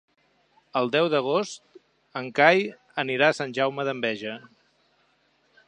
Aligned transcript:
El 0.79 0.87
deu 0.95 1.09
d'agost 1.13 1.77
en 2.21 2.31
Cai 2.39 2.63
anirà 3.05 3.29
a 3.33 3.37
Sant 3.41 3.53
Jaume 3.59 3.87
d'Enveja. 3.91 4.35